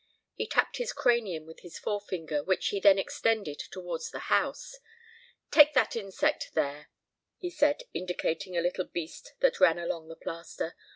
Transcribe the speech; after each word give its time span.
He 0.33 0.47
tapped 0.47 0.77
his 0.77 0.93
cranium 0.93 1.45
with 1.45 1.59
his 1.59 1.77
forefinger, 1.77 2.43
which 2.43 2.69
he 2.69 2.79
then 2.79 2.97
extended 2.97 3.59
towards 3.59 4.09
the 4.09 4.31
house. 4.33 4.79
"Take 5.51 5.75
that 5.75 5.95
insect 5.95 6.55
there," 6.55 6.89
he 7.37 7.51
said, 7.51 7.83
indicating 7.93 8.57
a 8.57 8.61
little 8.61 8.85
beast 8.85 9.35
that 9.41 9.59
ran 9.59 9.77
along 9.77 10.07
the 10.07 10.15
plaster. 10.15 10.75